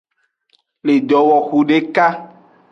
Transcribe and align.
Le 0.85 0.95
dowoxu 1.09 1.59
deka. 1.69 2.05